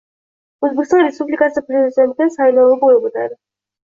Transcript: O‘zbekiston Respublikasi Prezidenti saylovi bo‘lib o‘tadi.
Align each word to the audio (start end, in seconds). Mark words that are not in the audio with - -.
O‘zbekiston 0.67 1.03
Respublikasi 1.07 1.63
Prezidenti 1.67 2.27
saylovi 2.37 2.79
bo‘lib 2.85 3.07
o‘tadi. 3.11 3.37